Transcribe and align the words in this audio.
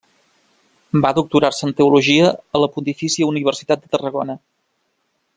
Va 1.01 1.09
doctorar-se 1.17 1.67
en 1.67 1.73
teologia 1.81 2.31
a 2.59 2.61
la 2.63 2.69
Pontifícia 2.77 3.27
Universitat 3.35 3.83
de 3.83 3.93
Tarragona. 3.97 4.37